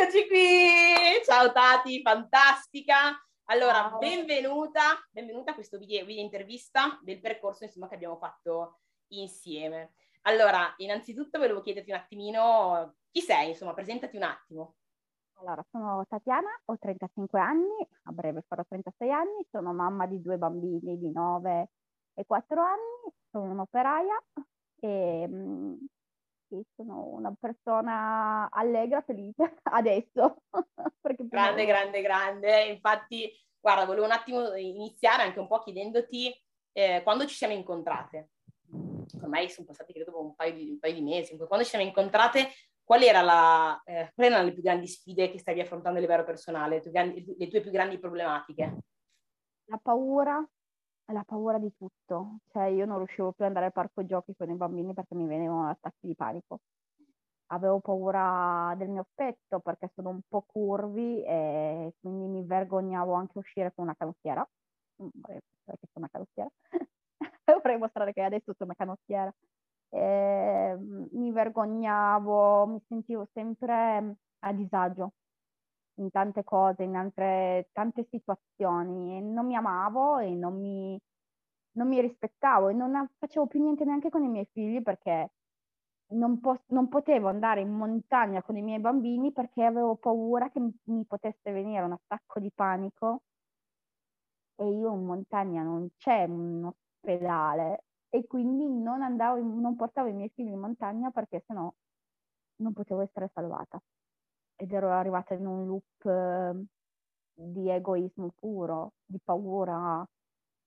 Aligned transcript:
Eccoci 0.00 0.28
qui! 0.28 1.22
Ciao 1.26 1.52
Tati, 1.52 2.00
fantastica! 2.00 3.22
Allora, 3.50 3.90
Ciao. 3.90 3.98
benvenuta, 3.98 4.80
benvenuta 5.10 5.50
a 5.50 5.54
questo 5.54 5.76
video, 5.76 6.06
video 6.06 6.24
intervista 6.24 6.98
del 7.02 7.20
percorso 7.20 7.64
insomma, 7.64 7.86
che 7.86 7.96
abbiamo 7.96 8.16
fatto 8.16 8.78
insieme. 9.08 9.92
Allora, 10.22 10.72
innanzitutto 10.78 11.38
volevo 11.38 11.60
chiederti 11.60 11.90
un 11.90 11.98
attimino 11.98 12.94
chi 13.10 13.20
sei, 13.20 13.50
insomma, 13.50 13.74
presentati 13.74 14.16
un 14.16 14.22
attimo. 14.22 14.76
Allora, 15.34 15.62
sono 15.70 16.02
Tatiana, 16.08 16.48
ho 16.64 16.78
35 16.78 17.38
anni, 17.38 17.86
a 18.04 18.12
breve 18.12 18.42
farò 18.48 18.64
36 18.66 19.12
anni, 19.12 19.46
sono 19.50 19.74
mamma 19.74 20.06
di 20.06 20.22
due 20.22 20.38
bambini 20.38 20.98
di 20.98 21.12
9 21.12 21.68
e 22.14 22.24
4 22.24 22.62
anni, 22.62 23.14
sono 23.30 23.50
un'operaia 23.50 24.18
e 24.76 25.26
mm, 25.28 25.74
sì, 26.50 26.60
sono 26.74 27.06
una 27.06 27.32
persona 27.38 28.50
allegra, 28.50 29.00
felice 29.02 29.54
adesso. 29.70 30.42
grande, 31.28 31.64
grande, 31.64 32.02
grande. 32.02 32.64
Infatti, 32.64 33.32
guarda, 33.60 33.86
volevo 33.86 34.04
un 34.04 34.12
attimo 34.12 34.54
iniziare 34.56 35.22
anche 35.22 35.38
un 35.38 35.46
po' 35.46 35.60
chiedendoti 35.60 36.34
eh, 36.72 37.00
quando 37.04 37.24
ci 37.26 37.36
siamo 37.36 37.54
incontrate. 37.54 38.30
Ormai 39.22 39.48
sono 39.48 39.66
passati, 39.66 39.92
credo, 39.92 40.20
un 40.20 40.34
paio 40.34 40.54
di, 40.54 40.70
un 40.70 40.78
paio 40.78 40.94
di 40.94 41.02
mesi. 41.02 41.36
Quando 41.36 41.64
ci 41.64 41.70
siamo 41.70 41.84
incontrate, 41.84 42.48
qual 42.82 43.02
era 43.02 43.22
la, 43.22 43.80
eh, 43.84 44.10
quali 44.14 44.30
erano 44.30 44.46
le 44.46 44.52
più 44.52 44.62
grandi 44.62 44.88
sfide 44.88 45.30
che 45.30 45.38
stavi 45.38 45.60
affrontando 45.60 45.98
a 45.98 46.00
livello 46.00 46.24
personale, 46.24 46.76
le 46.76 46.90
tue, 46.90 47.36
le 47.38 47.48
tue 47.48 47.60
più 47.60 47.70
grandi 47.70 47.98
problematiche? 47.98 48.78
La 49.66 49.78
paura, 49.80 50.44
la 51.12 51.24
paura 51.24 51.58
di 51.58 51.72
tutto. 51.76 52.38
Cioè, 52.52 52.64
io 52.66 52.86
non 52.86 52.98
riuscivo 52.98 53.32
più 53.32 53.44
ad 53.44 53.50
andare 53.50 53.66
al 53.66 53.72
parco 53.72 54.04
giochi 54.04 54.34
con 54.36 54.50
i 54.50 54.54
bambini 54.54 54.94
perché 54.94 55.14
mi 55.14 55.26
venivano 55.26 55.68
attacchi 55.68 56.06
di 56.06 56.14
panico. 56.14 56.60
Avevo 57.52 57.80
paura 57.80 58.74
del 58.76 58.88
mio 58.88 59.02
aspetto 59.02 59.60
perché 59.60 59.90
sono 59.94 60.10
un 60.10 60.20
po' 60.28 60.44
curvi 60.46 61.22
e 61.24 61.94
quindi 62.00 62.26
mi 62.26 62.44
vergognavo 62.44 63.12
anche 63.12 63.38
uscire 63.38 63.72
con 63.74 63.84
una 63.84 63.94
canottiera. 63.96 64.48
Vorrei 64.96 65.40
sono 65.64 66.06
una 66.06 66.08
canottiera. 66.10 66.50
Vorrei 67.62 67.78
mostrare 67.78 68.12
che 68.12 68.22
adesso 68.22 68.54
sono 68.56 68.70
una 68.70 68.74
canottiera. 68.76 69.32
E, 69.88 70.76
mi 71.12 71.32
vergognavo, 71.32 72.66
mi 72.66 72.80
sentivo 72.88 73.26
sempre 73.32 74.16
a 74.40 74.52
disagio 74.52 75.12
in 76.00 76.10
tante 76.10 76.44
cose, 76.44 76.82
in 76.82 76.96
altre, 76.96 77.68
tante 77.72 78.06
situazioni 78.10 79.18
e 79.18 79.20
non 79.20 79.46
mi 79.46 79.54
amavo 79.56 80.18
e 80.18 80.30
non 80.34 80.58
mi, 80.58 80.98
non 81.72 81.88
mi 81.88 82.00
rispettavo 82.00 82.68
e 82.68 82.74
non 82.74 83.08
facevo 83.18 83.46
più 83.46 83.62
niente 83.62 83.84
neanche 83.84 84.10
con 84.10 84.22
i 84.24 84.28
miei 84.28 84.48
figli 84.52 84.82
perché 84.82 85.30
non, 86.12 86.40
po- 86.40 86.62
non, 86.68 86.88
potevo 86.88 87.28
andare 87.28 87.60
in 87.60 87.70
montagna 87.70 88.42
con 88.42 88.56
i 88.56 88.62
miei 88.62 88.80
bambini 88.80 89.32
perché 89.32 89.64
avevo 89.64 89.96
paura 89.96 90.50
che 90.50 90.60
mi, 90.84 91.04
potesse 91.06 91.52
venire 91.52 91.82
un 91.84 91.92
attacco 91.92 92.40
di 92.40 92.50
panico. 92.52 93.22
E 94.56 94.64
io 94.68 94.92
in 94.92 95.04
montagna 95.04 95.62
non 95.62 95.88
c'è 95.96 96.24
un 96.24 96.64
ospedale 96.64 97.84
e 98.10 98.26
quindi 98.26 98.66
non 98.68 99.02
andavo, 99.02 99.38
in, 99.38 99.58
non 99.60 99.74
portavo 99.76 100.08
i 100.08 100.12
miei 100.12 100.30
figli 100.34 100.50
in 100.50 100.58
montagna 100.58 101.10
perché 101.10 101.42
sennò 101.46 101.72
non 102.56 102.72
potevo 102.72 103.00
essere 103.00 103.30
salvata 103.32 103.80
ed 104.60 104.72
ero 104.72 104.92
arrivata 104.92 105.32
in 105.32 105.46
un 105.46 105.66
loop 105.66 106.04
eh, 106.04 106.64
di 107.32 107.70
egoismo 107.70 108.30
puro, 108.38 108.92
di 109.06 109.18
paura 109.24 110.06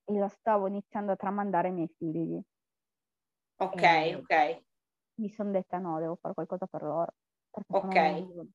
e 0.05 0.17
lo 0.17 0.27
stavo 0.27 0.67
iniziando 0.67 1.11
a 1.11 1.15
tramandare 1.15 1.67
ai 1.67 1.73
miei 1.75 1.93
figli. 1.95 2.41
Ok, 3.57 3.81
e 3.81 4.15
ok. 4.15 4.63
Mi 5.19 5.29
sono 5.29 5.51
detta 5.51 5.77
no, 5.77 5.99
devo 5.99 6.15
fare 6.15 6.33
qualcosa 6.33 6.65
per 6.65 6.81
loro. 6.81 7.13
Ok. 7.67 8.51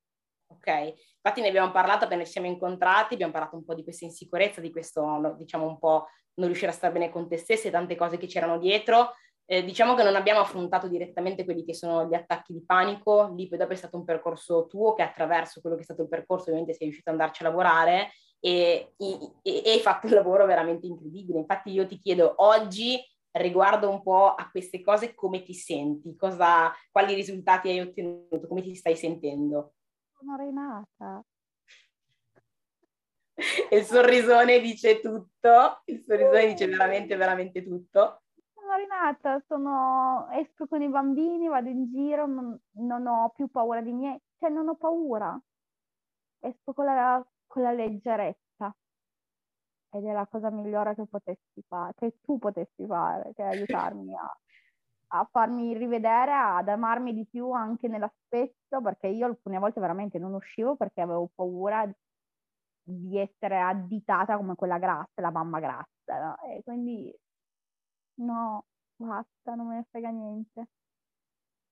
Ok, 0.51 0.67
infatti 0.67 1.43
ne 1.43 1.49
abbiamo 1.49 1.71
parlato 1.71 2.07
appena 2.07 2.25
ci 2.25 2.33
siamo 2.33 2.47
incontrati, 2.47 3.15
abbiamo 3.15 3.33
parlato 3.33 3.55
un 3.55 3.65
po' 3.65 3.75
di 3.75 3.85
questa 3.85 4.07
insicurezza, 4.07 4.63
di 4.63 4.73
questo, 4.73 5.37
diciamo, 5.37 5.67
un 5.67 5.79
po' 5.79 6.07
non 6.35 6.47
riuscire 6.47 6.71
a 6.71 6.75
stare 6.75 6.93
bene 6.93 7.11
con 7.11 7.29
te 7.29 7.37
stessi 7.37 7.69
e 7.69 7.71
tante 7.71 7.95
cose 7.97 8.17
che 8.17 8.27
c'erano 8.27 8.59
dietro. 8.59 9.13
Eh, 9.51 9.65
diciamo 9.65 9.95
che 9.95 10.03
non 10.03 10.15
abbiamo 10.15 10.41
affrontato 10.41 10.89
direttamente 10.89 11.47
quelli 11.47 11.65
che 11.65 11.73
sono 11.73 12.07
gli 12.07 12.13
attacchi 12.13 12.53
di 12.53 12.63
panico, 12.63 13.33
lì 13.35 13.49
poi 13.49 13.57
dopo 13.57 13.73
è 13.73 13.77
stato 13.77 13.97
un 13.97 14.05
percorso 14.05 14.67
tuo 14.67 14.93
che 14.93 15.01
attraverso 15.01 15.63
quello 15.63 15.75
che 15.75 15.81
è 15.81 15.85
stato 15.87 16.03
il 16.03 16.09
percorso 16.09 16.51
ovviamente 16.51 16.75
sei 16.75 16.89
riuscito 16.89 17.09
ad 17.09 17.19
andarci 17.19 17.43
a 17.43 17.47
lavorare 17.47 18.11
e, 18.41 18.93
e, 18.99 19.33
e 19.43 19.71
hai 19.71 19.81
fatto 19.81 20.07
un 20.07 20.13
lavoro 20.13 20.45
veramente 20.45 20.87
incredibile. 20.87 21.39
Infatti 21.39 21.71
io 21.71 21.87
ti 21.87 21.99
chiedo 21.99 22.35
oggi 22.37 23.03
riguardo 23.31 23.89
un 23.89 24.03
po' 24.03 24.35
a 24.35 24.51
queste 24.51 24.83
cose 24.83 25.15
come 25.15 25.43
ti 25.43 25.55
senti, 25.55 26.15
cosa, 26.15 26.71
quali 26.93 27.15
risultati 27.15 27.71
hai 27.71 27.81
ottenuto, 27.81 28.47
come 28.49 28.61
ti 28.61 28.75
stai 28.75 28.97
sentendo. 28.97 29.77
Sono 30.13 30.37
Renata. 30.37 31.25
Il 33.71 33.85
sorrisone 33.85 34.61
dice 34.61 35.01
tutto, 35.01 35.81
il 35.87 36.03
sorrisone 36.03 36.49
dice 36.49 36.67
veramente, 36.67 37.17
veramente 37.17 37.65
tutto 37.65 38.25
rinata, 38.77 39.43
sono, 39.47 40.29
esco 40.31 40.67
con 40.67 40.83
i 40.83 40.89
bambini, 40.89 41.49
vado 41.49 41.69
in 41.69 41.91
giro, 41.91 42.27
non, 42.27 42.59
non 42.73 43.07
ho 43.07 43.31
più 43.31 43.49
paura 43.49 43.81
di 43.81 43.93
niente, 43.93 44.25
cioè 44.39 44.51
non 44.51 44.69
ho 44.69 44.77
paura, 44.77 45.39
esco 46.41 46.73
con 46.73 46.85
la, 46.85 47.25
con 47.47 47.63
la 47.63 47.73
leggerezza 47.73 48.75
ed 49.91 50.05
è 50.05 50.13
la 50.13 50.27
cosa 50.27 50.51
migliore 50.51 50.95
che 50.95 51.07
potessi 51.07 51.63
fare, 51.67 51.93
che 51.97 52.19
tu 52.23 52.39
potessi 52.39 52.87
fare, 52.87 53.33
che 53.35 53.43
aiutarmi 53.43 54.15
a, 54.15 54.39
a 55.09 55.29
farmi 55.31 55.77
rivedere, 55.77 56.33
ad 56.33 56.69
amarmi 56.69 57.15
di 57.15 57.27
più 57.27 57.51
anche 57.53 57.89
nell'aspetto, 57.89 58.81
perché 58.83 59.09
io 59.09 59.27
alcune 59.27 59.59
volte 59.59 59.81
veramente 59.81 60.19
non 60.19 60.35
uscivo 60.35 60.77
perché 60.77 61.01
avevo 61.01 61.31
paura 61.35 61.91
di 62.83 63.19
essere 63.19 63.61
additata 63.61 64.37
come 64.37 64.55
quella 64.55 64.79
grassa, 64.79 65.21
la 65.21 65.31
mamma 65.31 65.61
grassa, 65.61 66.21
no? 66.23 66.37
E 66.49 66.63
quindi 66.65 67.15
No, 68.19 68.67
basta, 68.97 69.55
non 69.55 69.69
me 69.69 69.77
ne 69.77 69.87
frega 69.91 70.11
niente. 70.11 70.69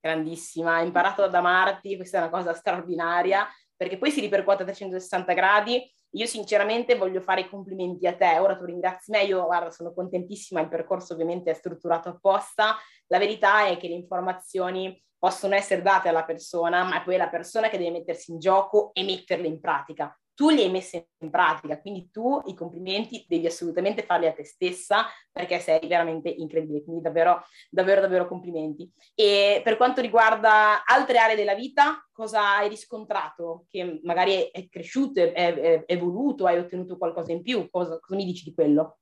Grandissima, 0.00 0.76
hai 0.76 0.86
imparato 0.86 1.22
ad 1.24 1.34
amarti, 1.34 1.96
questa 1.96 2.18
è 2.18 2.20
una 2.20 2.30
cosa 2.30 2.54
straordinaria, 2.54 3.46
perché 3.74 3.98
poi 3.98 4.10
si 4.10 4.20
ripercuote 4.20 4.62
a 4.62 4.66
360 4.66 5.32
gradi. 5.32 5.92
Io 6.10 6.26
sinceramente 6.26 6.94
voglio 6.94 7.20
fare 7.20 7.42
i 7.42 7.48
complimenti 7.48 8.06
a 8.06 8.14
te, 8.14 8.38
ora 8.38 8.56
tu 8.56 8.64
ringrazi 8.64 9.10
me, 9.10 9.24
io 9.24 9.44
guarda, 9.44 9.70
sono 9.70 9.92
contentissima, 9.92 10.60
il 10.60 10.68
percorso 10.68 11.14
ovviamente 11.14 11.50
è 11.50 11.54
strutturato 11.54 12.08
apposta. 12.10 12.76
La 13.08 13.18
verità 13.18 13.66
è 13.66 13.76
che 13.76 13.88
le 13.88 13.94
informazioni 13.94 15.02
possono 15.18 15.56
essere 15.56 15.82
date 15.82 16.08
alla 16.08 16.24
persona, 16.24 16.84
ma 16.84 17.00
è 17.00 17.04
poi 17.04 17.16
la 17.16 17.28
persona 17.28 17.68
che 17.68 17.78
deve 17.78 17.90
mettersi 17.90 18.30
in 18.30 18.38
gioco 18.38 18.90
e 18.92 19.02
metterle 19.02 19.48
in 19.48 19.60
pratica 19.60 20.16
tu 20.36 20.50
li 20.50 20.60
hai 20.60 20.70
messi 20.70 21.02
in 21.20 21.30
pratica, 21.30 21.80
quindi 21.80 22.10
tu 22.10 22.42
i 22.44 22.54
complimenti 22.54 23.24
devi 23.26 23.46
assolutamente 23.46 24.02
farli 24.02 24.26
a 24.26 24.34
te 24.34 24.44
stessa 24.44 25.06
perché 25.32 25.58
sei 25.60 25.88
veramente 25.88 26.28
incredibile, 26.28 26.84
quindi 26.84 27.00
davvero, 27.00 27.42
davvero, 27.70 28.02
davvero 28.02 28.28
complimenti. 28.28 28.88
E 29.14 29.62
per 29.64 29.78
quanto 29.78 30.02
riguarda 30.02 30.84
altre 30.84 31.18
aree 31.18 31.36
della 31.36 31.54
vita, 31.54 32.06
cosa 32.12 32.58
hai 32.58 32.68
riscontrato? 32.68 33.64
Che 33.70 34.00
magari 34.02 34.50
è 34.52 34.68
cresciuto, 34.68 35.20
è, 35.20 35.32
è, 35.32 35.84
evoluto, 35.86 36.44
hai 36.44 36.58
ottenuto 36.58 36.98
qualcosa 36.98 37.32
in 37.32 37.40
più? 37.40 37.70
Cosa, 37.70 37.98
cosa 37.98 38.14
mi 38.14 38.26
dici 38.26 38.44
di 38.44 38.54
quello? 38.54 38.98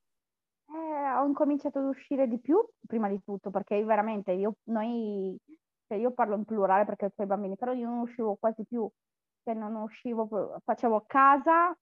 Eh, 0.68 1.18
ho 1.18 1.26
incominciato 1.26 1.80
ad 1.80 1.86
uscire 1.86 2.28
di 2.28 2.38
più, 2.38 2.64
prima 2.86 3.08
di 3.08 3.20
tutto, 3.24 3.50
perché 3.50 3.82
veramente, 3.84 4.30
io, 4.30 4.54
noi, 4.68 5.36
cioè 5.88 5.98
io 5.98 6.12
parlo 6.12 6.36
in 6.36 6.44
plurale 6.44 6.84
perché 6.84 7.06
ho 7.06 7.22
i 7.22 7.26
bambini, 7.26 7.56
però 7.56 7.72
io 7.72 7.88
non 7.88 7.98
uscivo 7.98 8.36
quasi 8.36 8.64
più 8.64 8.88
che 9.44 9.54
non 9.54 9.76
uscivo, 9.76 10.58
facevo 10.64 11.04
casa, 11.06 11.76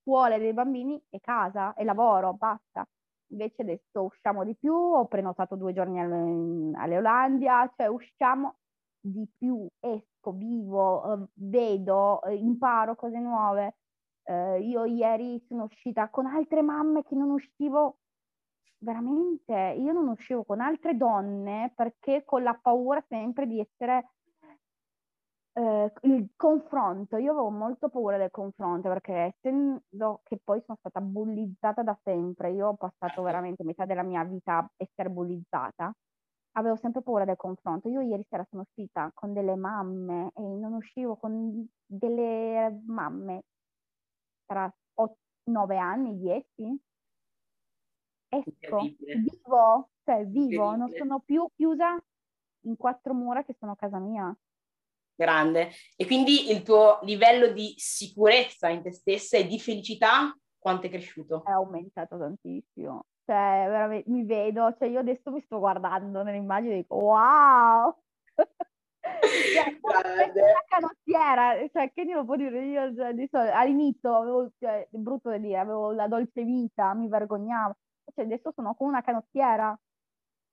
scuole 0.00 0.38
dei 0.38 0.52
bambini 0.52 1.00
e 1.10 1.20
casa 1.20 1.74
e 1.74 1.84
lavoro, 1.84 2.34
basta. 2.34 2.86
Invece 3.30 3.62
adesso 3.62 4.04
usciamo 4.04 4.44
di 4.44 4.54
più, 4.54 4.72
ho 4.72 5.06
prenotato 5.06 5.56
due 5.56 5.72
giorni 5.72 6.00
alle, 6.00 6.96
Olandia, 6.96 7.70
cioè 7.76 7.86
usciamo 7.88 8.56
di 9.00 9.26
più, 9.36 9.66
esco, 9.80 10.32
vivo, 10.32 11.14
eh, 11.14 11.26
vedo, 11.34 12.20
imparo 12.28 12.94
cose 12.94 13.18
nuove. 13.18 13.76
Eh, 14.22 14.60
io 14.60 14.84
ieri 14.84 15.42
sono 15.48 15.64
uscita 15.64 16.08
con 16.08 16.26
altre 16.26 16.62
mamme 16.62 17.02
che 17.02 17.14
non 17.14 17.30
uscivo 17.30 17.98
veramente, 18.78 19.74
io 19.78 19.92
non 19.92 20.08
uscivo 20.08 20.44
con 20.44 20.60
altre 20.60 20.96
donne 20.96 21.72
perché 21.74 22.24
con 22.24 22.42
la 22.42 22.54
paura 22.54 23.04
sempre 23.08 23.46
di 23.46 23.60
essere 23.60 24.10
eh, 25.58 25.92
il 26.02 26.30
confronto, 26.36 27.16
io 27.16 27.32
avevo 27.32 27.50
molto 27.50 27.88
paura 27.88 28.16
del 28.16 28.30
confronto 28.30 28.88
perché 28.88 29.34
essendo 29.34 30.20
che 30.22 30.38
poi 30.42 30.62
sono 30.64 30.78
stata 30.78 31.00
bullizzata 31.00 31.82
da 31.82 31.98
sempre, 32.04 32.52
io 32.52 32.68
ho 32.68 32.74
passato 32.74 33.22
veramente 33.22 33.64
metà 33.64 33.84
della 33.84 34.04
mia 34.04 34.22
vita 34.22 34.58
a 34.58 34.70
essere 34.76 35.10
bullizzata, 35.10 35.92
avevo 36.52 36.76
sempre 36.76 37.02
paura 37.02 37.24
del 37.24 37.36
confronto. 37.36 37.88
Io 37.88 38.00
ieri 38.00 38.24
sera 38.28 38.46
sono 38.48 38.62
uscita 38.62 39.10
con 39.14 39.32
delle 39.32 39.56
mamme 39.56 40.30
e 40.34 40.42
non 40.42 40.74
uscivo 40.74 41.16
con 41.16 41.68
delle 41.84 42.80
mamme 42.86 43.42
tra 44.46 44.72
9 45.44 45.76
anni, 45.76 46.18
10. 46.18 46.80
Esco, 48.30 48.80
vivo, 48.80 49.88
cioè 50.04 50.24
vivo, 50.26 50.76
non 50.76 50.90
sono 50.90 51.20
più 51.20 51.48
chiusa 51.56 51.98
in 52.62 52.76
quattro 52.76 53.14
mura 53.14 53.42
che 53.42 53.56
sono 53.58 53.74
casa 53.74 53.98
mia 53.98 54.34
grande. 55.18 55.70
E 55.96 56.06
quindi 56.06 56.50
il 56.50 56.62
tuo 56.62 57.00
livello 57.02 57.48
di 57.48 57.74
sicurezza 57.76 58.68
in 58.68 58.82
te 58.82 58.92
stessa 58.92 59.36
e 59.36 59.46
di 59.46 59.58
felicità, 59.58 60.34
quanto 60.58 60.86
è 60.86 60.90
cresciuto? 60.90 61.42
È 61.44 61.50
aumentato 61.50 62.16
tantissimo. 62.16 63.06
Cioè, 63.24 63.66
veramente, 63.68 64.08
mi 64.10 64.24
vedo, 64.24 64.74
cioè 64.78 64.88
io 64.88 65.00
adesso 65.00 65.30
mi 65.30 65.42
sto 65.42 65.58
guardando 65.58 66.22
nell'immagine 66.22 66.74
e 66.74 66.76
dico, 66.78 66.94
wow! 66.94 67.94
cioè, 68.38 69.78
una 69.82 70.64
canottiera, 70.66 71.68
cioè 71.70 71.92
che 71.92 72.04
ne 72.04 72.14
lo 72.14 72.24
può 72.24 72.36
dire 72.36 72.64
io 72.64 72.94
cioè, 72.94 73.48
all'inizio 73.50 74.16
avevo, 74.16 74.50
cioè, 74.58 74.88
è 74.90 74.96
brutto 74.96 75.28
da 75.28 75.36
dire, 75.36 75.58
avevo 75.58 75.92
la 75.92 76.08
dolce 76.08 76.42
vita, 76.42 76.94
mi 76.94 77.08
vergognavo, 77.08 77.76
cioè, 78.14 78.24
adesso 78.24 78.50
sono 78.54 78.74
come 78.74 78.90
una 78.90 79.02
canottiera, 79.02 79.78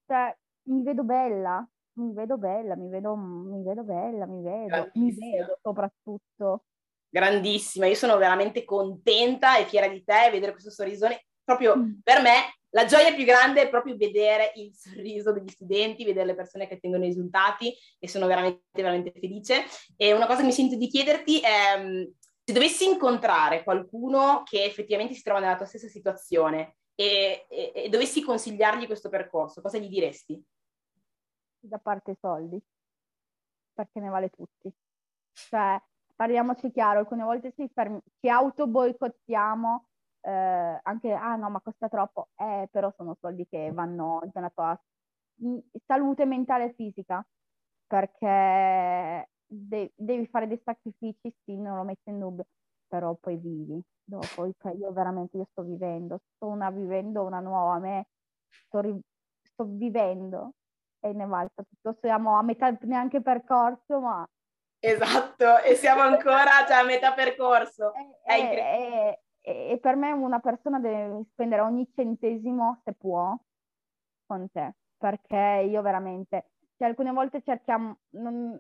cioè 0.06 0.36
mi 0.64 0.84
vedo 0.84 1.04
bella, 1.04 1.66
mi 1.96 2.14
vedo 2.14 2.38
bella, 2.38 2.76
mi 2.76 2.90
vedo, 2.90 3.16
mi 3.16 3.64
vedo 3.64 3.84
bella, 3.84 4.26
mi 4.26 4.42
vedo, 4.42 4.90
mi 4.94 5.14
vedo 5.14 5.58
soprattutto. 5.62 6.66
Grandissima, 7.10 7.86
io 7.86 7.96
sono 7.96 8.18
veramente 8.18 8.66
contenta 8.66 9.58
e 9.58 9.66
fiera 9.66 9.88
di 9.88 10.04
te, 10.04 10.30
vedere 10.32 10.52
questo 10.52 10.70
sorrisone. 10.70 11.26
Proprio 11.44 11.78
mm. 11.78 12.00
per 12.04 12.22
me 12.22 12.56
la 12.72 12.86
gioia 12.86 13.14
più 13.14 13.24
grande 13.24 13.62
è 13.62 13.70
proprio 13.70 13.96
vedere 13.96 14.52
il 14.56 14.74
sorriso 14.74 15.32
degli 15.32 15.48
studenti, 15.48 16.04
vedere 16.04 16.26
le 16.26 16.36
persone 16.36 16.68
che 16.68 16.74
ottengono 16.74 17.06
i 17.06 17.08
risultati 17.08 17.74
e 18.00 18.08
sono 18.10 18.28
veramente, 18.28 18.64
veramente 18.74 19.14
felice. 19.18 19.64
E 19.96 20.12
una 20.12 20.26
cosa 20.26 20.40
che 20.40 20.48
mi 20.48 20.52
sento 20.52 20.76
di 20.76 20.88
chiederti 20.88 21.40
è 21.40 21.80
mm, 21.80 22.04
se 22.44 22.54
dovessi 22.54 22.86
incontrare 22.86 23.64
qualcuno 23.64 24.44
che 24.44 24.66
effettivamente 24.66 25.14
si 25.14 25.24
trova 25.24 25.40
nella 25.40 25.56
tua 25.56 25.66
stessa 25.66 25.88
situazione 25.88 26.76
e, 26.96 27.46
e, 27.50 27.72
e 27.74 27.90
dovessi 27.90 28.22
consigliargli 28.22 28.88
questo 28.88 29.08
percorso, 29.08 29.62
cosa 29.62 29.78
gli 29.78 29.88
diresti? 29.88 30.44
Da 31.68 31.80
parte 31.80 32.16
soldi, 32.22 32.62
perché 33.74 34.00
ne 34.00 34.10
vale 34.10 34.30
tutti. 34.30 34.72
Cioè, 35.34 35.82
parliamoci 36.16 36.72
chiaro, 36.72 37.00
alcune 37.00 37.24
volte 37.24 37.54
ci, 37.54 37.68
fermi, 37.74 38.00
ci 38.20 38.30
auto 38.30 38.68
boicottiamo 38.68 39.88
eh, 40.22 40.80
anche, 40.84 41.12
ah 41.12 41.36
no, 41.36 41.50
ma 41.50 41.62
costa 41.62 41.90
troppo, 41.90 42.30
eh, 42.36 42.68
però 42.72 42.92
sono 42.96 43.18
soldi 43.20 43.48
che 43.48 43.72
vanno 43.72 44.22
nella 44.34 44.50
tua 44.50 44.80
salute 45.86 46.26
mentale 46.26 46.66
e 46.66 46.74
fisica, 46.74 47.26
perché 47.88 49.30
de- 49.46 49.92
devi 49.96 50.26
fare 50.28 50.48
dei 50.48 50.62
sacrifici, 50.64 51.34
sì, 51.44 51.58
non 51.58 51.78
lo 51.78 51.84
metto 51.84 52.10
in 52.10 52.20
dubbio, 52.20 52.46
però 52.88 53.16
poi 53.16 53.38
vivi. 53.38 53.82
Dopo, 54.08 54.52
cioè 54.60 54.74
io 54.76 54.92
veramente 54.94 55.38
io 55.38 55.48
sto 55.52 55.64
vivendo, 55.64 56.20
sto 56.36 56.48
una, 56.48 56.70
vivendo 56.70 57.24
una 57.24 57.40
nuova 57.40 57.80
me, 57.80 58.08
sto, 58.68 58.80
ri- 58.82 59.00
sto 59.42 59.66
vivendo 59.66 60.54
e 61.06 61.14
ne 61.14 61.26
valsa 61.26 61.64
tutto. 61.64 61.98
Siamo 62.02 62.38
a 62.38 62.42
metà 62.42 62.76
neanche 62.82 63.22
percorso, 63.22 64.00
ma 64.00 64.28
Esatto, 64.80 65.60
e 65.64 65.74
siamo 65.76 66.02
ancora 66.02 66.66
cioè, 66.68 66.78
a 66.78 66.84
metà 66.84 67.14
percorso. 67.14 67.92
È, 67.94 68.22
è, 68.24 69.20
è, 69.42 69.72
e 69.72 69.80
per 69.82 69.96
me 69.96 70.12
una 70.12 70.40
persona 70.40 70.80
deve 70.80 71.24
spendere 71.32 71.62
ogni 71.62 71.90
centesimo 71.96 72.82
se 72.84 72.94
può 72.94 73.36
con 74.28 74.48
te, 74.52 74.76
perché 74.98 75.66
io 75.68 75.82
veramente, 75.82 76.52
cioè 76.78 76.88
alcune 76.90 77.12
volte 77.12 77.42
cerchiamo, 77.42 77.98
non, 78.12 78.60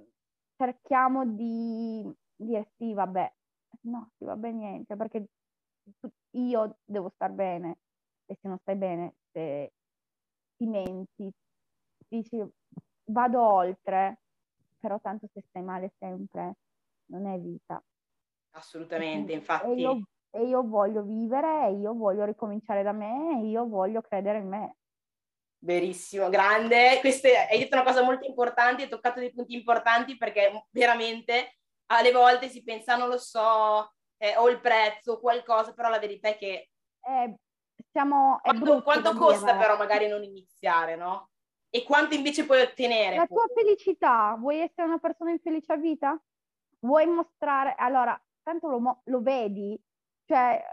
cerchiamo 0.57 1.25
di 1.25 2.11
dire 2.35 2.71
sì, 2.77 2.93
vabbè, 2.93 3.33
no, 3.81 4.09
sì, 4.17 4.25
vabbè 4.25 4.49
niente, 4.51 4.95
perché 4.95 5.25
io 6.31 6.77
devo 6.83 7.09
star 7.13 7.31
bene 7.31 7.77
e 8.25 8.35
se 8.41 8.47
non 8.47 8.57
stai 8.59 8.75
bene, 8.75 9.13
se 9.31 9.73
ti 10.57 10.65
menti, 10.65 11.31
dici 12.07 12.43
vado 13.05 13.41
oltre, 13.41 14.21
però 14.79 14.99
tanto 14.99 15.27
se 15.33 15.41
stai 15.47 15.61
male 15.61 15.93
sempre 15.97 16.55
non 17.07 17.27
è 17.27 17.39
vita. 17.39 17.83
Assolutamente, 18.51 19.33
infatti. 19.33 19.69
E 19.69 19.75
io 19.75 20.01
e 20.35 20.43
io 20.43 20.67
voglio 20.67 21.01
vivere, 21.01 21.67
e 21.67 21.71
io 21.79 21.93
voglio 21.93 22.25
ricominciare 22.25 22.83
da 22.83 22.91
me, 22.91 23.39
e 23.39 23.45
io 23.47 23.65
voglio 23.67 24.01
credere 24.01 24.39
in 24.39 24.49
me. 24.49 24.75
Verissimo, 25.59 26.27
grande. 26.27 26.99
Queste, 26.99 27.37
hai 27.37 27.57
detto 27.57 27.75
una 27.75 27.85
cosa 27.85 28.03
molto 28.03 28.27
importante, 28.27 28.83
hai 28.83 28.89
toccato 28.89 29.21
dei 29.21 29.31
punti 29.31 29.55
importanti 29.55 30.17
perché 30.17 30.67
veramente 30.71 31.59
alle 31.85 32.11
volte 32.11 32.49
si 32.49 32.63
pensa, 32.63 32.97
non 32.97 33.07
lo 33.07 33.17
so, 33.17 33.93
eh, 34.17 34.35
o 34.35 34.49
il 34.49 34.59
prezzo, 34.59 35.21
qualcosa, 35.21 35.73
però 35.73 35.87
la 35.87 35.99
verità 35.99 36.27
è 36.27 36.37
che... 36.37 36.69
Eh, 36.99 37.35
siamo, 37.91 38.39
quanto, 38.41 38.83
quanto 38.83 39.13
costa 39.13 39.53
dire. 39.53 39.57
però 39.57 39.77
magari 39.77 40.07
non 40.09 40.21
iniziare, 40.21 40.97
no? 40.97 41.29
E 41.75 41.83
quanto 41.83 42.15
invece 42.15 42.45
puoi 42.45 42.61
ottenere? 42.61 43.17
La 43.17 43.27
tua 43.27 43.43
felicità, 43.53 44.37
vuoi 44.39 44.61
essere 44.61 44.87
una 44.87 44.97
persona 44.97 45.31
infelice 45.31 45.73
a 45.73 45.75
vita? 45.75 46.17
Vuoi 46.79 47.05
mostrare, 47.05 47.75
allora, 47.77 48.17
tanto 48.43 48.69
lo, 48.69 49.01
lo 49.03 49.21
vedi, 49.21 49.77
cioè, 50.23 50.63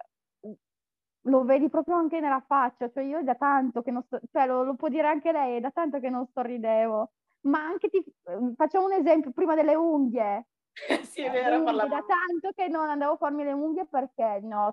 lo 1.22 1.42
vedi 1.42 1.68
proprio 1.68 1.96
anche 1.96 2.20
nella 2.20 2.44
faccia, 2.46 2.88
cioè 2.88 3.02
io 3.02 3.20
da 3.24 3.34
tanto 3.34 3.82
che 3.82 3.90
non 3.90 4.04
sto, 4.04 4.20
cioè 4.30 4.46
lo, 4.46 4.62
lo 4.62 4.76
può 4.76 4.86
dire 4.86 5.08
anche 5.08 5.32
lei, 5.32 5.58
da 5.58 5.72
tanto 5.72 5.98
che 5.98 6.08
non 6.08 6.24
sorridevo, 6.32 7.10
ma 7.48 7.64
anche 7.64 7.88
ti, 7.88 8.04
facciamo 8.54 8.84
un 8.86 8.92
esempio, 8.92 9.32
prima 9.32 9.56
delle 9.56 9.74
unghie, 9.74 10.46
sì, 11.02 11.22
è 11.22 11.32
vero, 11.32 11.58
unghie, 11.58 11.88
da 11.88 12.04
tanto 12.06 12.52
che 12.54 12.68
non 12.68 12.88
andavo 12.88 13.14
a 13.14 13.16
farmi 13.16 13.42
le 13.42 13.50
unghie 13.50 13.86
perché 13.86 14.38
no, 14.44 14.72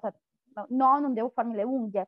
no, 0.68 1.00
non 1.00 1.12
devo 1.12 1.30
farmi 1.30 1.56
le 1.56 1.64
unghie. 1.64 2.08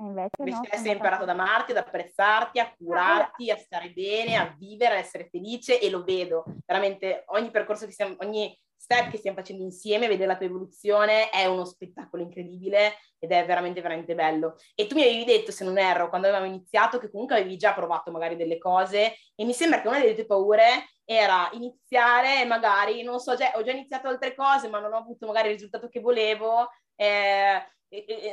Invece, 0.00 0.30
invece 0.38 0.58
no, 0.60 0.68
hai 0.70 0.90
imparato 0.92 1.22
ad 1.22 1.28
amarti, 1.28 1.72
ad 1.72 1.78
apprezzarti, 1.78 2.58
a 2.58 2.72
curarti, 2.76 3.50
a 3.50 3.56
stare 3.56 3.90
bene, 3.90 4.36
a 4.36 4.54
vivere, 4.58 4.94
a 4.94 4.98
essere 4.98 5.28
felice 5.30 5.78
e 5.78 5.90
lo 5.90 6.02
vedo. 6.02 6.44
Veramente 6.64 7.24
ogni 7.26 7.50
percorso 7.50 7.86
che 7.86 7.92
stiamo, 7.92 8.16
ogni 8.20 8.58
step 8.80 9.10
che 9.10 9.18
stiamo 9.18 9.36
facendo 9.36 9.62
insieme, 9.62 10.08
vedere 10.08 10.26
la 10.26 10.36
tua 10.36 10.46
evoluzione 10.46 11.28
è 11.28 11.44
uno 11.44 11.66
spettacolo 11.66 12.22
incredibile 12.22 12.94
ed 13.18 13.30
è 13.30 13.44
veramente, 13.44 13.82
veramente 13.82 14.14
bello. 14.14 14.56
E 14.74 14.86
tu 14.86 14.94
mi 14.94 15.02
avevi 15.02 15.24
detto, 15.24 15.52
se 15.52 15.64
non 15.64 15.76
erro, 15.76 16.08
quando 16.08 16.28
avevamo 16.28 16.50
iniziato, 16.50 16.98
che 16.98 17.10
comunque 17.10 17.36
avevi 17.36 17.58
già 17.58 17.74
provato 17.74 18.10
magari 18.10 18.36
delle 18.36 18.56
cose 18.56 19.16
e 19.34 19.44
mi 19.44 19.52
sembra 19.52 19.82
che 19.82 19.88
una 19.88 19.98
delle 19.98 20.14
tue 20.14 20.24
paure 20.24 20.88
era 21.04 21.50
iniziare 21.52 22.40
e 22.40 22.46
magari, 22.46 23.02
non 23.02 23.18
so, 23.18 23.36
già, 23.36 23.52
ho 23.54 23.62
già 23.62 23.72
iniziato 23.72 24.08
altre 24.08 24.34
cose, 24.34 24.68
ma 24.68 24.80
non 24.80 24.94
ho 24.94 24.98
avuto 24.98 25.26
magari 25.26 25.48
il 25.48 25.54
risultato 25.54 25.88
che 25.88 26.00
volevo, 26.00 26.70
eh, 26.94 27.62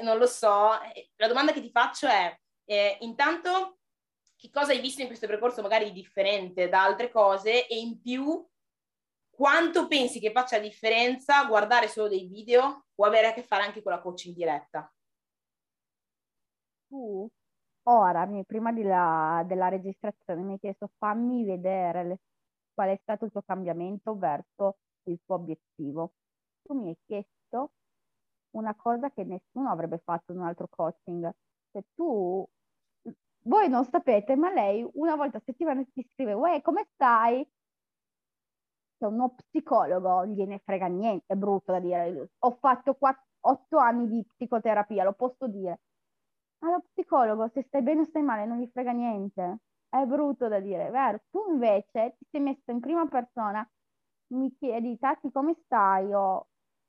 non 0.01 0.17
lo 0.17 0.27
so. 0.27 0.69
La 1.15 1.27
domanda 1.27 1.51
che 1.51 1.61
ti 1.61 1.71
faccio 1.71 2.07
è, 2.07 2.37
eh, 2.65 2.97
intanto, 3.01 3.79
che 4.35 4.49
cosa 4.51 4.71
hai 4.71 4.79
visto 4.79 5.01
in 5.01 5.07
questo 5.07 5.27
percorso 5.27 5.61
magari 5.61 5.91
differente 5.91 6.69
da 6.69 6.83
altre 6.83 7.09
cose 7.09 7.67
e 7.67 7.77
in 7.77 7.99
più 7.99 8.45
quanto 9.29 9.87
pensi 9.87 10.19
che 10.19 10.31
faccia 10.31 10.59
differenza 10.59 11.45
guardare 11.45 11.87
solo 11.87 12.07
dei 12.07 12.27
video 12.27 12.87
o 12.95 13.05
avere 13.05 13.27
a 13.27 13.33
che 13.33 13.43
fare 13.43 13.63
anche 13.63 13.81
con 13.81 13.91
la 13.91 14.01
coach 14.01 14.25
in 14.25 14.33
diretta? 14.33 14.91
Tu 16.87 17.29
ora, 17.83 18.27
prima 18.45 18.71
della, 18.71 19.43
della 19.45 19.69
registrazione, 19.69 20.41
mi 20.41 20.53
hai 20.53 20.59
chiesto 20.59 20.91
fammi 20.97 21.45
vedere 21.45 22.03
le, 22.03 22.19
qual 22.73 22.89
è 22.89 22.99
stato 23.01 23.25
il 23.25 23.31
tuo 23.31 23.41
cambiamento 23.43 24.17
verso 24.17 24.77
il 25.03 25.19
tuo 25.25 25.35
obiettivo. 25.35 26.13
Tu 26.63 26.73
mi 26.73 26.89
hai 26.89 26.97
chiesto 27.05 27.71
una 28.51 28.75
cosa 28.75 29.09
che 29.11 29.23
nessuno 29.23 29.69
avrebbe 29.69 29.99
fatto 29.99 30.31
in 30.31 30.39
un 30.39 30.45
altro 30.45 30.67
coaching. 30.69 31.29
Se 31.71 31.85
tu, 31.95 32.47
voi 33.43 33.69
non 33.69 33.85
sapete, 33.85 34.35
ma 34.35 34.51
lei 34.51 34.87
una 34.93 35.15
volta 35.15 35.37
a 35.37 35.41
settimana 35.45 35.83
ti 35.93 36.07
scrive, 36.13 36.33
uè, 36.33 36.61
come 36.61 36.87
stai? 36.93 37.47
cioè 38.97 39.09
uno 39.09 39.35
psicologo 39.35 40.25
gliene 40.25 40.59
frega 40.59 40.87
niente, 40.87 41.25
è 41.27 41.35
brutto 41.35 41.71
da 41.71 41.79
dire. 41.79 42.31
Ho 42.39 42.57
fatto 42.59 42.95
quattro, 42.95 43.25
otto 43.41 43.77
anni 43.77 44.07
di 44.07 44.25
psicoterapia, 44.25 45.03
lo 45.03 45.13
posso 45.13 45.47
dire. 45.47 45.81
Ma 46.59 46.71
lo 46.71 46.81
psicologo, 46.91 47.49
se 47.53 47.63
stai 47.63 47.81
bene 47.83 48.01
o 48.01 48.05
stai 48.05 48.23
male, 48.23 48.45
non 48.45 48.59
gli 48.59 48.69
frega 48.71 48.91
niente. 48.91 49.59
È 49.89 50.03
brutto 50.05 50.47
da 50.47 50.59
dire, 50.59 50.89
vero? 50.89 51.21
Tu 51.29 51.51
invece 51.51 52.15
ti 52.17 52.25
sei 52.31 52.41
messo 52.41 52.71
in 52.71 52.79
prima 52.79 53.07
persona, 53.07 53.67
mi 54.33 54.53
chiedi, 54.57 54.97
Tati, 54.97 55.31
come 55.31 55.55
stai? 55.65 56.11
O 56.13 56.47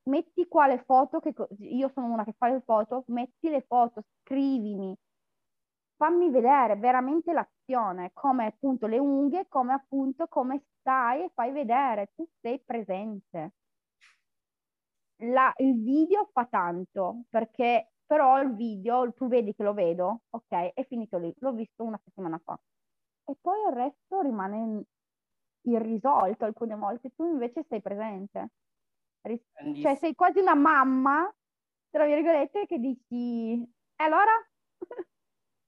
metti 0.09 0.47
qua 0.47 0.67
le 0.67 0.83
foto, 0.83 1.19
che 1.19 1.33
io 1.59 1.89
sono 1.93 2.07
una 2.07 2.23
che 2.23 2.33
fa 2.37 2.49
le 2.49 2.61
foto, 2.61 3.03
metti 3.07 3.49
le 3.49 3.61
foto, 3.61 4.03
scrivimi, 4.21 4.95
fammi 5.95 6.29
vedere 6.31 6.75
veramente 6.77 7.33
l'azione, 7.33 8.11
come 8.13 8.45
appunto 8.47 8.87
le 8.87 8.97
unghie, 8.99 9.47
come 9.47 9.73
appunto 9.73 10.27
come 10.27 10.63
stai 10.79 11.23
e 11.25 11.31
fai 11.33 11.51
vedere, 11.51 12.11
tu 12.15 12.27
sei 12.41 12.59
presente. 12.61 13.53
La, 15.21 15.53
il 15.57 15.81
video 15.83 16.29
fa 16.31 16.45
tanto, 16.45 17.23
perché 17.29 17.91
però 18.05 18.41
il 18.41 18.55
video, 18.55 19.11
tu 19.13 19.27
vedi 19.27 19.53
che 19.53 19.63
lo 19.63 19.73
vedo, 19.73 20.21
ok, 20.29 20.73
è 20.73 20.85
finito 20.87 21.17
lì, 21.17 21.33
l'ho 21.39 21.51
visto 21.51 21.83
una 21.83 21.99
settimana 22.03 22.39
fa. 22.43 22.57
E 23.25 23.35
poi 23.39 23.59
il 23.67 23.73
resto 23.75 24.21
rimane 24.21 24.83
irrisolto 25.63 26.45
alcune 26.45 26.75
volte, 26.75 27.11
tu 27.15 27.25
invece 27.25 27.65
sei 27.67 27.81
presente. 27.81 28.51
Cioè 29.21 29.95
sei 29.95 30.15
quasi 30.15 30.39
una 30.39 30.55
mamma, 30.55 31.33
tra 31.89 32.05
virgolette, 32.05 32.65
che 32.65 32.79
dici, 32.79 33.61
e 33.61 34.03
allora? 34.03 34.31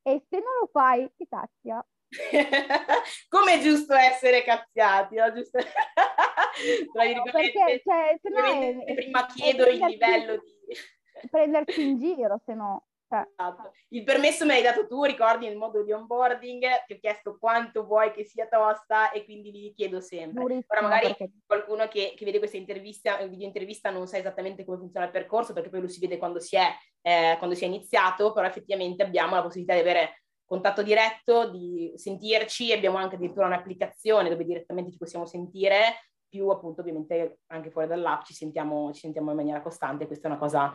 E 0.03 0.25
se 0.27 0.37
non 0.37 0.53
lo 0.59 0.67
fai, 0.71 1.07
ti 1.15 1.27
tacchia. 1.27 1.85
Come 3.29 3.53
è 3.53 3.59
giusto 3.59 3.93
essere 3.93 4.43
cazziati, 4.43 5.15
no? 5.15 5.31
Giusto... 5.31 5.59
Tra 6.91 7.31
perché, 7.31 7.81
cioè, 7.83 8.19
se 8.19 8.29
no 8.29 8.83
è, 8.83 8.93
prima 8.95 9.25
chiedo 9.27 9.67
il 9.67 9.77
livello 9.77 10.37
di... 10.37 11.27
Prendersi 11.29 11.87
in 11.87 11.99
giro, 11.99 12.41
se 12.43 12.55
no... 12.55 12.87
Cioè. 13.11 13.27
Esatto. 13.35 13.73
Il 13.89 14.05
permesso 14.05 14.45
me 14.45 14.53
l'hai 14.53 14.63
dato 14.63 14.87
tu, 14.87 15.03
ricordi 15.03 15.45
nel 15.45 15.57
modo 15.57 15.83
di 15.83 15.91
onboarding, 15.91 16.85
ti 16.87 16.93
ho 16.93 16.97
chiesto 16.97 17.37
quanto 17.37 17.85
vuoi 17.85 18.13
che 18.13 18.23
sia 18.23 18.47
tosta 18.47 19.11
e 19.11 19.25
quindi 19.25 19.51
li 19.51 19.73
chiedo 19.73 19.99
sempre. 19.99 20.43
Durissimo, 20.43 20.65
Ora 20.69 20.81
magari 20.81 21.07
perché... 21.07 21.31
qualcuno 21.45 21.89
che, 21.89 22.13
che, 22.15 22.23
vede 22.23 22.37
questa 22.37 22.55
intervista, 22.55 23.17
video 23.25 23.45
intervista 23.45 23.89
non 23.89 24.07
sa 24.07 24.17
esattamente 24.17 24.63
come 24.63 24.77
funziona 24.77 25.07
il 25.07 25.11
percorso 25.11 25.51
perché 25.51 25.69
poi 25.69 25.81
lo 25.81 25.89
si 25.89 25.99
vede 25.99 26.17
quando 26.17 26.39
si 26.39 26.55
è, 26.55 26.69
eh, 27.01 27.35
quando 27.37 27.53
si 27.53 27.65
è 27.65 27.67
iniziato, 27.67 28.31
però 28.31 28.47
effettivamente 28.47 29.03
abbiamo 29.03 29.35
la 29.35 29.41
possibilità 29.41 29.73
di 29.73 29.81
avere 29.81 30.23
contatto 30.45 30.81
diretto, 30.81 31.49
di 31.49 31.91
sentirci, 31.95 32.71
abbiamo 32.71 32.97
anche 32.97 33.15
addirittura 33.15 33.45
un'applicazione 33.45 34.29
dove 34.29 34.45
direttamente 34.45 34.91
ci 34.91 34.97
possiamo 34.97 35.25
sentire, 35.25 36.11
più 36.31 36.47
appunto 36.47 36.79
ovviamente 36.79 37.39
anche 37.47 37.71
fuori 37.71 37.87
dall'app 37.87 38.23
ci 38.23 38.33
sentiamo, 38.33 38.93
ci 38.93 39.01
sentiamo 39.01 39.31
in 39.31 39.35
maniera 39.35 39.61
costante, 39.61 40.07
questa 40.07 40.29
è 40.29 40.31
una 40.31 40.39
cosa 40.39 40.73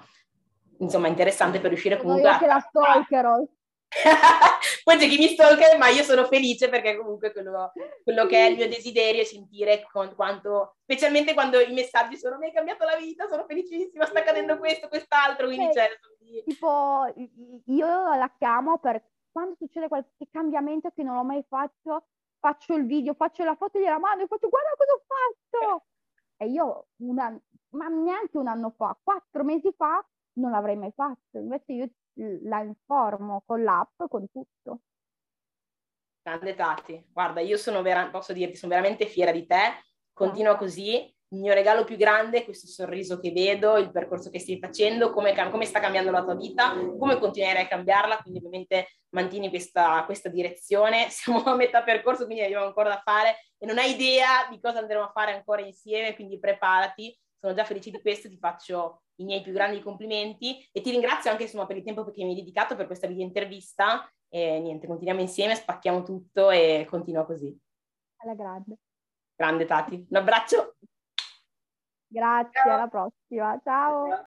insomma 0.79 1.09
interessante 1.09 1.61
per 1.61 1.71
riuscire 1.71 1.97
comunque 1.97 2.29
a... 2.29 2.47
la 2.47 2.61
stalker 2.61 3.49
Poi 4.85 4.97
c'è 4.97 5.09
chi 5.09 5.19
mi 5.19 5.29
stalker, 5.29 5.79
ma 5.79 5.89
io 5.89 6.03
sono 6.03 6.25
felice 6.25 6.69
perché 6.69 6.97
comunque 6.97 7.33
quello, 7.33 7.73
quello 8.03 8.27
che 8.27 8.47
è 8.47 8.51
il 8.51 8.57
mio 8.57 8.69
desiderio 8.69 9.23
è 9.23 9.25
sentire 9.25 9.87
con 9.91 10.15
quanto, 10.15 10.77
specialmente 10.83 11.35
quando 11.35 11.61
i 11.61 11.73
messaggi 11.73 12.17
sono 12.17 12.37
mi 12.37 12.47
hai 12.47 12.53
cambiato 12.53 12.85
la 12.85 12.97
vita, 12.97 13.27
sono 13.29 13.45
felicissima, 13.47 14.05
sta 14.07 14.19
accadendo 14.19 14.59
questo, 14.59 14.89
quest'altro, 14.89 15.47
quindi 15.47 15.73
cioè, 15.73 15.89
di... 16.19 16.43
tipo 16.45 17.05
io 17.67 17.87
la 17.87 18.31
chiamo 18.37 18.79
per 18.79 19.03
quando 19.31 19.55
succede 19.57 19.89
qualche 19.89 20.29
cambiamento 20.31 20.91
che 20.95 21.03
non 21.03 21.17
ho 21.17 21.25
mai 21.25 21.45
fatto, 21.49 22.07
faccio 22.39 22.75
il 22.75 22.87
video, 22.87 23.15
faccio 23.15 23.45
la 23.45 23.55
foto 23.55 23.79
della 23.79 23.99
mano 23.99 24.23
e 24.23 24.27
faccio 24.27 24.49
guarda 24.49 24.71
cosa 24.77 24.93
ho 24.93 25.03
fatto! 25.07 25.85
E 26.39 26.49
io, 26.49 26.87
una, 26.97 27.39
ma 27.71 27.89
neanche 27.89 28.39
un 28.39 28.47
anno 28.47 28.73
fa, 28.77 28.97
quattro 29.03 29.45
mesi 29.45 29.73
fa, 29.77 30.05
non 30.37 30.51
l'avrei 30.51 30.77
mai 30.77 30.93
fatto. 30.95 31.39
Invece 31.39 31.73
io 31.73 31.91
la 32.45 32.63
informo 32.63 33.43
con 33.45 33.63
l'app, 33.63 34.03
con 34.09 34.27
tutto. 34.31 34.81
Grande 36.23 36.55
Tati, 36.55 37.07
guarda, 37.13 37.41
io 37.41 37.57
sono 37.57 37.83
vera- 37.83 38.09
posso 38.09 38.33
dirti, 38.33 38.57
sono 38.57 38.73
veramente 38.75 39.07
fiera 39.07 39.31
di 39.31 39.47
te, 39.47 39.85
continua 40.13 40.57
così. 40.57 41.15
Il 41.29 41.41
mio 41.41 41.55
regalo 41.55 41.85
più 41.85 41.97
grande 41.97 42.39
è 42.39 42.45
questo 42.45 42.67
sorriso 42.67 43.19
che 43.19 43.33
vedo, 43.33 43.77
il 43.79 43.91
percorso 43.91 44.31
che 44.31 44.39
stai 44.39 44.59
facendo, 44.59 45.11
come, 45.11 45.35
come 45.51 45.65
sta 45.65 45.81
cambiando 45.81 46.11
la 46.11 46.23
tua 46.23 46.35
vita, 46.35 46.73
come 46.99 47.19
continuerai 47.19 47.65
a 47.65 47.69
cambiarla, 47.69 48.19
quindi 48.19 48.39
ovviamente 48.39 49.01
mantieni 49.11 49.49
questa, 49.49 50.05
questa 50.05 50.29
direzione. 50.29 51.11
Siamo 51.11 51.43
a 51.45 51.55
metà 51.55 51.83
percorso, 51.83 52.25
quindi 52.25 52.43
abbiamo 52.43 52.67
ancora 52.67 52.89
da 52.89 53.01
fare 53.05 53.37
e 53.59 53.67
non 53.67 53.79
hai 53.79 53.93
idea 53.93 54.49
di 54.51 54.61
cosa 54.61 54.79
andremo 54.79 55.05
a 55.05 55.11
fare 55.13 55.33
ancora 55.33 55.63
insieme, 55.63 56.15
quindi 56.15 56.39
preparati. 56.39 57.17
Sono 57.39 57.55
già 57.55 57.65
felice 57.65 57.91
di 57.91 58.01
questo, 58.01 58.29
ti 58.29 58.39
faccio 58.39 59.03
i 59.17 59.25
miei 59.25 59.43
più 59.43 59.53
grandi 59.53 59.81
complimenti 59.81 60.67
e 60.73 60.81
ti 60.81 60.91
ringrazio 60.91 61.31
anche 61.31 61.45
insomma 61.45 61.67
per 61.67 61.77
il 61.77 61.83
tempo 61.85 62.05
che 62.05 62.25
mi 62.25 62.31
hai 62.31 62.37
dedicato 62.37 62.77
per 62.77 62.87
questa 62.87 63.07
video 63.07 63.25
intervista 63.25 64.11
e 64.29 64.59
niente, 64.59 64.87
continuiamo 64.87 65.21
insieme, 65.21 65.55
spacchiamo 65.55 66.03
tutto 66.03 66.51
e 66.51 66.87
continua 66.89 67.25
così. 67.25 67.57
Alla 68.19 68.35
grande. 68.35 68.79
Grande 69.35 69.65
Tati, 69.65 70.07
un 70.09 70.17
abbraccio. 70.17 70.77
Grazie, 72.09 72.61
Ciao. 72.63 72.75
alla 72.75 72.89
prossima. 72.89 73.61
Ciao. 73.63 74.25